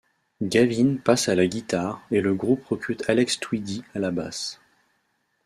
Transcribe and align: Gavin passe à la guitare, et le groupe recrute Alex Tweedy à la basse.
Gavin 0.41 0.97
passe 0.97 1.29
à 1.29 1.35
la 1.35 1.45
guitare, 1.45 2.01
et 2.09 2.21
le 2.21 2.33
groupe 2.33 2.65
recrute 2.65 3.07
Alex 3.07 3.39
Tweedy 3.39 3.83
à 3.93 3.99
la 3.99 4.09
basse. 4.09 4.59